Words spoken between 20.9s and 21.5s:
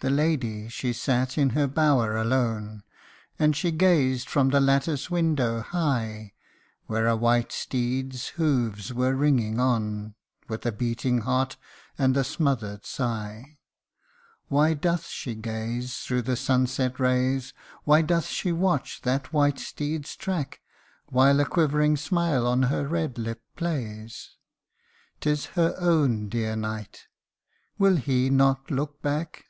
While a